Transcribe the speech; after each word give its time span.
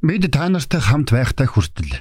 Бид 0.00 0.24
та 0.32 0.48
нартай 0.48 0.80
хамт 0.80 1.12
байхтай 1.12 1.44
хүртэл 1.44 2.00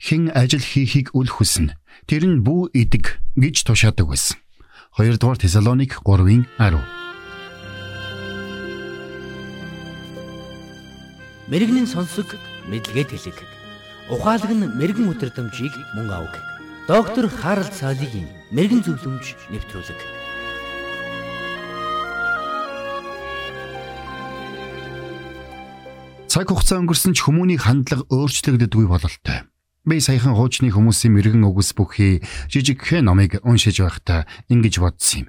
хэн 0.00 0.32
ажил 0.32 0.64
хийхийг 0.64 1.12
үл 1.12 1.28
хүснэ. 1.28 1.76
Тэр 2.08 2.24
нь 2.24 2.40
бүү 2.40 2.72
идэг 2.72 3.20
гэж 3.36 3.60
тушаадаг 3.68 4.08
байсан. 4.08 4.40
2 4.96 5.20
дугаар 5.20 5.36
Тесалоник 5.36 6.00
3-ын 6.00 6.48
10. 6.56 6.80
Мэргэний 11.52 11.84
сонсог 11.84 12.40
мэдлэгэд 12.72 13.12
хэлэг. 13.12 13.36
Ухаалаг 14.08 14.52
нь 14.56 14.72
мэрэгэн 14.72 15.12
өдрөмжийг 15.12 15.76
мөн 15.92 16.08
авг. 16.08 16.40
Доктор 16.88 17.28
Харалт 17.28 17.76
цаалогийн 17.76 18.32
мэрэгэн 18.48 18.80
зөвлөмж 18.80 19.52
нэвтрүүлэг. 19.52 20.00
Цаг 26.36 26.52
хугацаа 26.52 26.84
өнгөрсөн 26.84 27.16
ч 27.16 27.24
хүмүүний 27.24 27.56
хандлага 27.56 28.04
өөрчлөгддөггүй 28.12 28.84
бололтой. 28.84 29.48
Би 29.88 29.96
саяхан 30.04 30.36
хуучны 30.36 30.68
хүмүүсийн 30.68 31.16
мэрэгэн 31.16 31.48
үгс 31.48 31.72
бүхий 31.72 32.20
жижигхэн 32.52 33.08
номыг 33.08 33.40
уншиж 33.40 33.80
байхдаа 33.80 34.28
ингэж 34.52 34.76
бодсон 34.84 35.24
юм. 35.24 35.28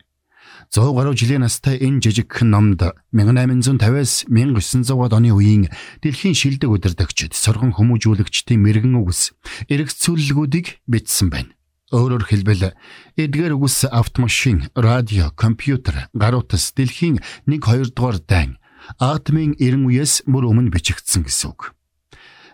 100 0.68 0.92
гаруй 1.00 1.16
жилийн 1.16 1.48
настай 1.48 1.80
энэ 1.80 2.04
жижигхэн 2.04 2.52
номд 2.52 2.84
1850-аас 3.16 4.28
1900-аад 4.28 5.16
оны 5.16 5.32
үеийн 5.32 5.72
дэлхийн 6.04 6.36
шилдэг 6.36 6.76
удирдагчид, 6.76 7.32
соргон 7.32 7.72
хүмүүжүүлэгчдийн 7.80 8.60
мэрэгэн 8.60 9.00
үгс, 9.00 9.32
эргэцүүлэлгүүдийг 9.72 10.84
бичсэн 10.92 11.32
байна. 11.32 11.56
Өөрөөр 11.96 12.28
хэлбэл 12.28 12.76
эдгээр 13.16 13.56
үгс 13.56 13.88
автомашин, 13.88 14.68
радио, 14.76 15.32
компьютер, 15.32 16.12
гаруутас 16.12 16.76
дэлхийн 16.76 17.24
1 17.48 17.64
2 17.64 17.96
дугаар 17.96 18.20
дайн 18.20 18.60
атомын 18.96 19.60
90 19.60 19.88
үеэс 19.92 20.14
мөр 20.26 20.48
өмнө 20.48 20.72
бичигдсэн 20.72 21.28
гэсэн 21.28 21.52
үг. 21.52 21.76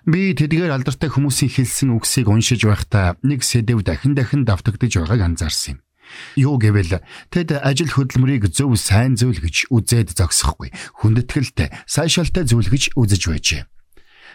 Би 0.04 0.36
тэдгээр 0.36 0.76
алдартай 0.76 1.08
хүмүүсийн 1.08 1.54
хэлсэн 1.54 1.96
үгсийг 1.96 2.28
уншиж 2.28 2.68
байхдаа 2.68 3.16
нэг 3.24 3.40
сэдэв 3.40 3.88
дахин 3.88 4.18
дахин 4.18 4.44
давтагдж 4.44 5.00
байгааг 5.00 5.22
анзаарсан 5.24 5.80
юм. 5.80 5.84
Юу 6.36 6.60
гэвэл 6.60 7.00
тэд 7.32 7.56
ажил 7.56 7.88
хөдөлмөрийг 7.88 8.52
зөв 8.52 8.76
сайн 8.76 9.16
зүйл 9.16 9.40
гэж 9.40 9.72
үзээд 9.72 10.12
зогсохгүй 10.12 10.76
хүндэтгэлтэй 11.00 11.72
сайшаалтай 11.88 12.44
зүйл 12.44 12.68
гэж 12.68 13.00
үзэж 13.00 13.24
байжээ. 13.32 13.64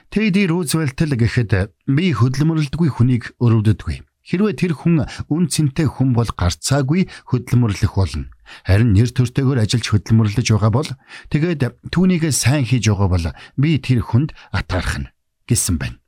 Тэди 0.09 0.49
Рузвельт 0.49 0.97
л 0.97 1.15
гэхэд 1.21 1.53
би 1.85 2.17
хөдөлмөрлөдгүй 2.17 2.89
хүнийг 2.89 3.37
өрөвддөггүй. 3.37 4.09
Хэрвээ 4.25 4.55
тэр 4.57 4.73
хүн 4.73 5.05
үн 5.29 5.45
цэнтэй 5.53 5.85
хүн 5.85 6.17
бол 6.17 6.29
гарцаагүй 6.33 7.13
хөдөлмөрлөх 7.29 7.93
болно. 7.93 8.33
Харин 8.65 8.93
нэр 8.97 9.11
төртэйгээр 9.13 9.63
ажиллаж 9.65 9.87
хөдөлмөрлөж 9.89 10.49
байгаа 10.53 10.73
бол 10.73 10.91
тэгээд 11.33 11.63
түүнийг 11.93 12.25
сайн 12.33 12.65
хийж 12.65 12.89
байгаа 12.89 13.09
бол 13.09 13.27
би 13.61 13.79
тэр 13.79 14.05
хүнд 14.05 14.33
атгарах 14.53 14.97
нь 15.05 15.11
гэсэн 15.49 15.77
байна. 15.81 15.99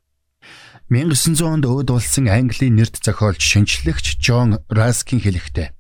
1900 0.91 1.47
онд 1.47 1.64
өөд 1.70 1.94
болсон 1.94 2.27
Английн 2.27 2.74
нэрд 2.74 2.98
зохиолч 2.98 3.38
шинжлэгч 3.38 4.19
Джон 4.19 4.58
Раскин 4.66 5.22
хэлэхдээ 5.22 5.70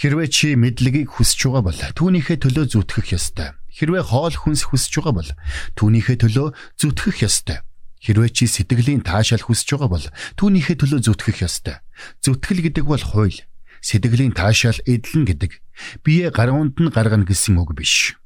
хэрвээ 0.00 0.28
чи 0.32 0.56
мэдлэгийг 0.56 1.12
хүсэж 1.12 1.52
байгаа 1.52 1.64
бол 1.68 1.80
түүнийхээ 1.92 2.38
төлөө 2.40 2.66
зүтгэх 2.72 3.20
ёстой. 3.20 3.52
Хэрвээ 3.68 4.00
хоол 4.00 4.32
хүнс 4.32 4.72
хүсэж 4.72 4.92
байгаа 4.96 5.14
бол 5.20 5.30
түүнийхээ 5.76 6.16
төлөө 6.24 6.48
зүтгэх 6.80 7.16
ёстой. 7.20 7.60
Хэрвээ 8.00 8.30
чи 8.32 8.48
сэтгэлийн 8.48 9.04
таашаал 9.04 9.44
хүсэж 9.44 9.76
байгаа 9.76 9.90
бол 9.92 10.06
түүнийхээ 10.40 10.76
төлөө 10.80 11.00
зүтгэх 11.04 11.44
ёстой. 11.44 11.76
Зүтгэл 12.24 12.64
гэдэг 12.64 12.84
бол 12.88 13.04
хууль. 13.04 13.44
Сэтгэлийн 13.80 14.36
таашаал 14.36 14.80
эдлэн 14.84 15.24
гэдэг 15.24 15.52
бие 16.04 16.30
гаруунд 16.30 16.76
нь 16.76 16.92
гаргана 16.92 17.24
гэсэн 17.24 17.56
үг 17.56 17.72
биш. 17.76 18.20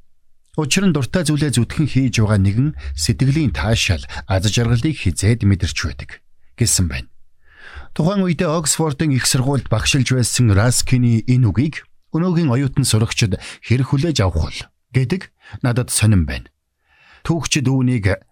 Учир 0.54 0.86
нь 0.86 0.94
дуртай 0.94 1.26
зүйлээ 1.26 1.54
зүтгэн 1.54 1.86
хийж 1.90 2.22
байгаа 2.22 2.38
нэгэн 2.38 2.68
сэтгэлийн 2.94 3.50
таашаал 3.50 4.06
аз 4.30 4.46
жаргалыг 4.46 4.94
хизээд 4.94 5.42
мэдэрч 5.42 5.78
байдаг 5.82 6.22
гэсэн 6.54 6.86
байна. 6.86 7.10
Тухайн 7.94 8.22
үедээ 8.22 8.50
Оксфордын 8.50 9.14
их 9.14 9.26
сургуульд 9.26 9.70
багшилж 9.70 10.14
байсан 10.14 10.50
Раскины 10.54 11.22
энэ 11.26 11.46
үгийг 11.50 11.86
өнөөгийн 12.14 12.50
оюутан 12.50 12.86
сурагчид 12.86 13.38
хэрэг 13.66 13.90
хүлээж 13.90 14.22
авах 14.22 14.50
бол 14.50 14.60
гэдэг 14.94 15.30
надад 15.62 15.90
сонирн 15.90 16.26
байна. 16.26 16.50
Түүхчид 17.26 17.66
үүнийг 17.66 18.22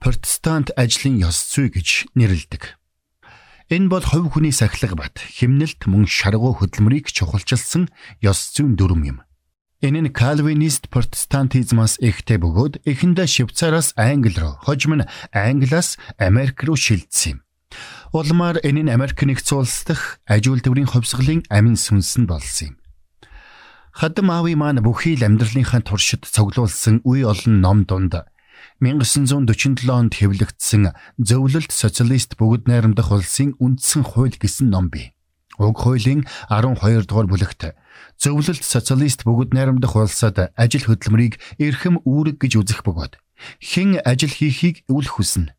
протестант 0.00 0.72
ажлын 0.76 1.20
ёс 1.24 1.40
зүй 1.40 1.72
гэж 1.72 2.12
нэрлэдэг. 2.16 2.76
Энэ 3.72 3.88
бол 3.88 4.04
хувь 4.04 4.28
хүний 4.28 4.52
сахилга 4.52 5.00
бат 5.00 5.16
химнэлт 5.16 5.88
мөн 5.88 6.04
шаргуу 6.04 6.52
хөдөлмөрийг 6.60 7.08
чухалчилсан 7.08 7.88
ёс 8.20 8.52
зүйн 8.52 8.76
дүрм 8.76 9.00
юм. 9.08 9.18
Энэ 9.80 10.04
нь 10.04 10.12
Кальвинист 10.12 10.92
протестантизмаас 10.92 11.96
ихтэй 12.04 12.36
бөгөөд 12.36 12.84
эхэндээ 12.84 13.24
Швейцараас 13.24 13.96
Англи 13.96 14.36
руу, 14.36 14.60
хожим 14.60 15.00
нь 15.00 15.08
Англиас 15.32 15.96
Америк 16.20 16.60
руу 16.68 16.76
шилжсэн 16.76 17.40
юм. 17.40 17.48
Улмаар 18.12 18.60
энэ 18.60 18.84
нь 18.84 18.92
Америк 18.92 19.24
нэгдсэн 19.24 19.56
улс 19.56 19.88
дахь 19.88 20.20
ажил 20.28 20.60
төврийн 20.60 20.92
хувьсгалын 20.92 21.48
амин 21.48 21.80
сүнс 21.80 22.20
нь 22.20 22.28
болсон 22.28 22.76
юм. 22.76 22.82
Хадам 23.96 24.28
аави 24.36 24.52
маань 24.52 24.84
бүхий 24.84 25.16
л 25.16 25.24
амьдралынхаа 25.24 25.80
туршид 25.80 26.28
цуглуулсан 26.28 27.00
үе 27.08 27.24
олон 27.24 27.64
ном 27.64 27.88
дунд 27.88 28.20
1947 28.80 29.88
онд 29.90 30.12
хэвлэгдсэн 30.18 30.92
зөвлөлт 31.18 31.72
социалист 31.72 32.36
бүгд 32.36 32.66
найрамдах 32.66 33.12
улсын 33.12 33.54
үндсэн 33.58 34.02
хууль 34.02 34.36
гэсэн 34.38 34.70
ном 34.70 34.90
бий. 34.90 35.12
Уг 35.58 35.76
хуулийн 35.84 36.26
12 36.48 37.06
дугаар 37.06 37.28
бүлэгт 37.28 37.76
зөвлөлт 38.18 38.64
социалист 38.64 39.22
бүгд 39.26 39.52
найрамдах 39.52 39.96
улсад 39.96 40.52
ажил 40.56 40.88
хөдөлмөрийг 40.88 41.38
эрхэм 41.60 42.02
үүрэг 42.08 42.40
гэж 42.40 42.52
үзэх 42.60 42.80
бөгөөд 42.86 43.20
хэн 43.60 44.00
ажил 44.04 44.32
хийхийг 44.32 44.86
үл 44.88 45.06
хүснэ. 45.06 45.52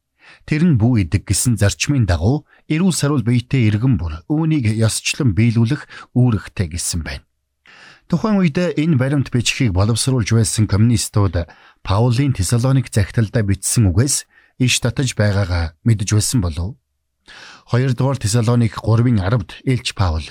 Тэр 0.48 0.64
нь 0.66 0.80
бүү 0.80 1.08
идэг 1.08 1.28
гэсэн 1.28 1.60
зарчмын 1.60 2.08
дагуу 2.08 2.48
эрүүл 2.72 2.96
сарвал 2.96 3.24
биетэй 3.24 3.68
иргэн 3.70 4.00
бүр 4.00 4.24
үүнийг 4.32 4.66
ёсчлон 4.80 5.36
биелүүлэх 5.36 5.86
үүрэгтэй 6.16 6.68
гэсэн 6.74 7.04
байна. 7.04 7.28
Тухайн 8.14 8.38
үед 8.38 8.62
энэ 8.78 9.02
баримт 9.02 9.34
бичгийг 9.34 9.74
боловсруулж 9.74 10.38
байсан 10.38 10.70
коммунистууд 10.70 11.50
Паулийн 11.82 12.38
Тесалоник 12.38 12.94
захидалдаа 12.94 13.42
бичсэн 13.42 13.90
үгээс 13.90 14.30
иш 14.62 14.74
татаж 14.86 15.18
байгаагаа 15.18 15.74
мэдж 15.82 16.14
байсан 16.14 16.46
болов. 16.46 16.78
2 17.74 17.98
дугаар 17.98 18.22
Тесалоник 18.22 18.78
3-ын 18.78 19.18
10-д 19.18 19.66
Илч 19.66 19.98
Паул 19.98 20.30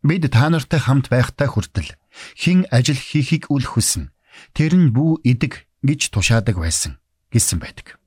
бид 0.00 0.24
та 0.32 0.48
нартай 0.48 0.80
хамт 0.80 1.12
байхтай 1.12 1.52
хүртэл 1.52 1.92
хэн 2.32 2.64
ажил 2.72 2.96
хийхийг 2.96 3.52
үл 3.52 3.68
хүснэ 3.68 4.08
тэр 4.56 4.72
нь 4.72 4.96
бүү 4.96 5.20
идэг 5.28 5.68
гэж 5.84 6.16
тушаадаг 6.16 6.56
байсан 6.56 6.96
гэсэн 7.28 7.60
байдаг. 7.60 8.00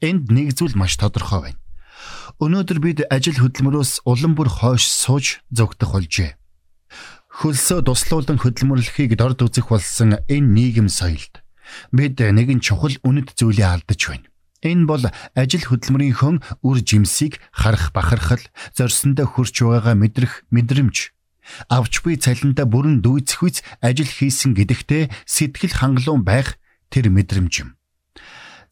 Энд 0.00 0.32
нэг 0.32 0.56
зүйл 0.56 0.80
маш 0.80 0.96
тодорхой 0.96 1.52
байна. 1.52 1.60
Өнөөдөр 2.40 2.78
бид 2.80 2.98
ажил 3.12 3.36
хөдөлмөрөөс 3.36 4.08
улам 4.08 4.32
бүр 4.32 4.48
хойш 4.48 4.88
сууж 4.88 5.44
зогдох 5.52 5.92
болжээ. 5.92 6.40
Хөлсөө 7.36 7.84
туслуулан 7.84 8.40
хөдөлмөрлөхийг 8.40 9.20
дорд 9.20 9.44
үзэх 9.44 9.68
болсон 9.68 10.16
энэ 10.24 10.52
нийгэм 10.56 10.88
соёлд 10.88 11.44
Бид 11.92 12.16
нэгэн 12.16 12.64
чухал 12.64 12.96
үнэт 13.02 13.36
зүйлийг 13.36 13.66
алдаж 13.66 14.00
байна. 14.08 14.26
Энэ 14.64 14.88
бол 14.88 15.04
ажил 15.36 15.64
хөдөлмөрийнхөө 15.68 16.64
үр 16.64 16.78
жимсийг 16.80 17.38
харах 17.52 17.92
бахархал, 17.92 18.42
зорьсондоо 18.72 19.26
хүрч 19.28 19.62
байгаагаа 19.62 19.94
мэдрэх 19.94 20.32
мэдрэмж. 20.50 21.12
Авч 21.68 22.02
буй 22.02 22.16
цалиндаа 22.16 22.66
бүрэн 22.66 23.04
дүйцэхүйц 23.04 23.62
ажил 23.84 24.10
хийсэн 24.10 24.56
гэдэгтээ 24.56 25.12
сэтгэл 25.28 25.74
хангалуун 25.76 26.24
байх 26.24 26.58
тэр 26.90 27.12
мэдрэмж 27.12 27.54
юм. 27.62 27.78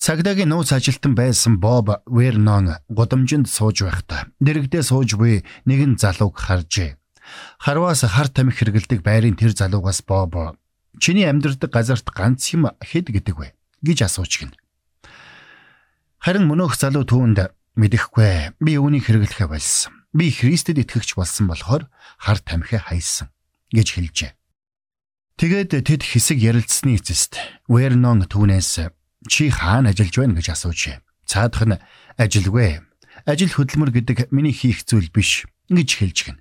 Цагдаагийн 0.01 0.51
нууц 0.51 0.75
ажилтан 0.75 1.15
байсан 1.15 1.63
Боб 1.63 2.03
Вернон 2.09 2.81
гудамжинд 2.91 3.47
сууж 3.47 3.87
байхдаа 3.87 4.27
дэрэгдээ 4.43 4.83
сууж 4.83 5.15
буй 5.15 5.47
нэгэн 5.69 6.01
залууг 6.03 6.35
харжээ. 6.35 6.99
Харваас 7.59 8.05
хар 8.05 8.29
тамхи 8.29 8.65
хэргэлдэг 8.65 9.01
байрын 9.01 9.37
тэр 9.39 9.57
залуугаас 9.57 10.03
Боб 10.05 10.57
Чиний 11.01 11.27
амьдрдаг 11.27 11.71
газарт 11.73 12.07
ганц 12.15 12.55
юм 12.55 12.71
хэд 12.79 13.11
гэдэг 13.11 13.35
вэ 13.35 13.49
гэж 13.83 14.07
асууж 14.07 14.33
гин. 14.39 14.53
Харин 16.23 16.47
мөнөөх 16.47 16.79
залуу 16.79 17.03
түүнд 17.03 17.51
мэдэхгүй 17.75 18.55
би 18.63 18.73
үүнийг 18.79 19.11
хэрэглэхэ 19.11 19.51
болсон. 19.51 19.93
Би 20.15 20.31
Христэд 20.31 20.79
итгэгч 20.79 21.19
болсон 21.19 21.51
болохоор 21.51 21.91
хар 22.23 22.39
тамхи 22.39 22.79
хайсан 22.79 23.35
гэж 23.75 23.89
хэлжээ. 23.99 24.33
Тэгээд 25.35 25.83
тэд 25.83 26.03
хэсэг 26.07 26.39
ярилцсны 26.39 26.95
эцэст 26.95 27.43
Вернон 27.67 28.23
түүнээс 28.31 28.87
чи 29.27 29.51
хаана 29.51 29.91
ажиллаж 29.91 30.15
байна 30.15 30.39
гэж 30.39 30.55
асуужээ. 30.55 31.03
Цаадах 31.27 31.67
нь 31.67 31.83
ажилгүй. 32.23 32.87
Ажил 33.27 33.51
хөдөлмөр 33.51 33.91
гэдэг 33.91 34.31
миний 34.31 34.55
хийх 34.55 34.87
зүйл 34.87 35.11
биш 35.11 35.51
гэж 35.67 35.91
хэлж 35.99 36.19
гин. 36.31 36.39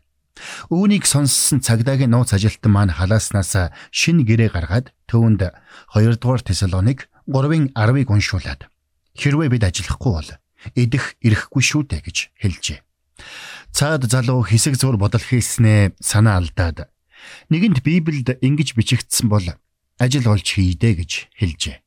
Үүнийг 0.73 1.05
сонссон 1.05 1.61
цагдаагийн 1.61 2.11
нууц 2.13 2.33
ажилтан 2.33 2.71
маань 2.73 2.93
халааснаас 2.93 3.73
шин 3.93 4.25
гэрээ 4.25 4.49
гаргаад 4.53 4.89
төвөнд 5.05 5.53
2 5.93 6.17
дугаар 6.17 6.41
Тесалоник 6.41 7.09
3-ын 7.29 7.71
10-ыг 7.77 8.09
уншуулад 8.09 8.67
хэрвээ 9.13 9.49
бид 9.53 9.63
ажиллахгүй 9.69 10.11
бол 10.13 10.29
идэх 10.73 11.15
ирэхгүй 11.21 11.63
шүү 11.63 11.83
дээ 11.85 12.01
гэж 12.01 12.17
хэлжээ. 12.41 12.79
Цаад 13.73 14.09
залуу 14.09 14.41
хэсэг 14.45 14.77
зур 14.77 14.97
бодол 14.97 15.21
хийснээ 15.21 15.97
санаа 16.01 16.41
алдаад 16.41 16.89
нэгэнт 17.53 17.85
Библиэд 17.85 18.41
ингэж 18.41 18.73
бичигдсэн 18.73 19.29
бол 19.29 19.45
ажил 20.01 20.25
олж 20.27 20.47
хийдэ 20.57 20.97
гэж 20.97 21.11
хэлжээ. 21.37 21.77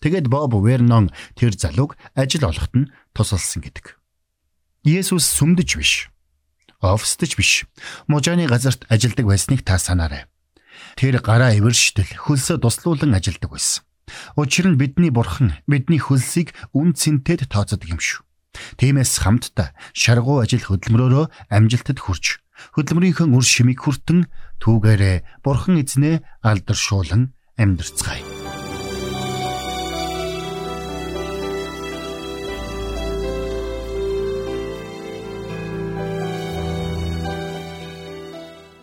Тэгээд 0.00 0.32
Боб 0.32 0.56
Вернон 0.56 1.12
тэр 1.36 1.52
залууг 1.52 2.00
ажил 2.16 2.48
олоход 2.48 2.72
нь 2.72 2.90
тусалсан 3.12 3.60
гэдэг. 3.60 4.00
Есүс 4.88 5.28
сүмдэж 5.28 5.70
биш. 5.76 6.08
Офстж 6.80 7.36
биш. 7.36 7.68
Мужааны 8.08 8.48
газарт 8.48 8.88
ажилдаг 8.88 9.26
байсныг 9.28 9.64
та 9.64 9.78
санаарай. 9.78 10.24
Тэр 10.96 11.20
гараа 11.20 11.52
эвэрштэл 11.54 12.16
хөлсөө 12.16 12.60
туслуулан 12.64 13.14
ажилдаг 13.14 13.52
байсан. 13.52 13.84
Учир 14.34 14.66
нь 14.66 14.80
бидний 14.80 15.12
бурхан 15.12 15.54
бидний 15.68 16.00
хөлсийг 16.00 16.56
үн 16.72 16.96
цэнтэд 16.96 17.46
тооцдог 17.52 17.86
юм 17.86 18.00
шүү. 18.00 18.24
Тиймээс 18.80 19.22
хамтдаа 19.22 19.76
шаргуу 19.94 20.42
ажил 20.42 20.66
хөдөлмөрөөрөө 20.66 21.52
амжилтад 21.54 22.02
хүрч 22.02 22.42
хөдөлмөрийнхөө 22.74 23.28
үр 23.30 23.46
шимийг 23.46 23.80
хүртэн 23.86 24.26
түүгээрээ 24.58 25.44
бурхан 25.44 25.80
эзнээ 25.80 26.42
алдаршуулан 26.42 27.32
амьдрцгаая. 27.56 28.39